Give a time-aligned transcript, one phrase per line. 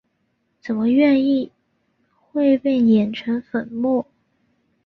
[0.59, 1.51] 怎么愿意
[2.31, 4.03] 会被碾成粉末？